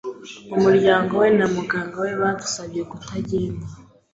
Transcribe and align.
Umuryango 0.55 1.11
we 1.21 1.27
na 1.37 1.47
muganga 1.55 1.95
we 2.05 2.11
bamusabye 2.21 2.81
kutagenda. 2.89 3.65